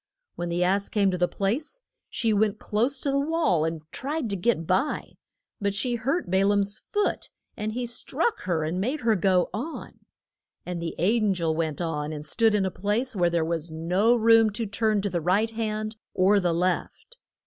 When 0.33 0.49
the 0.49 0.63
ass 0.63 0.89
came 0.89 1.11
to 1.11 1.17
the 1.19 1.27
place 1.27 1.83
she 2.09 2.33
went 2.33 2.57
close 2.57 2.99
to 3.01 3.11
the 3.11 3.19
wall 3.19 3.65
and 3.65 3.83
tried 3.91 4.31
to 4.31 4.35
get 4.35 4.65
by. 4.65 5.11
But 5.59 5.75
she 5.75 5.93
hurt 5.93 6.31
Ba 6.31 6.43
laam's 6.43 6.79
foot 6.79 7.29
and 7.55 7.73
he 7.73 7.85
struck 7.85 8.39
her 8.45 8.63
and 8.63 8.81
made 8.81 9.01
her 9.01 9.15
go 9.15 9.51
on. 9.53 9.99
And 10.65 10.81
the 10.81 10.97
an 10.97 11.35
gel 11.35 11.53
went 11.53 11.81
on 11.81 12.11
and 12.11 12.25
stood 12.25 12.55
in 12.55 12.65
a 12.65 12.71
place 12.71 13.15
where 13.15 13.29
there 13.29 13.45
was 13.45 13.69
no 13.69 14.15
room 14.15 14.49
to 14.53 14.65
turn 14.65 15.03
to 15.03 15.09
the 15.11 15.21
right 15.21 15.51
hand 15.51 15.97
or 16.15 16.39
the 16.39 16.51
left. 16.51 17.17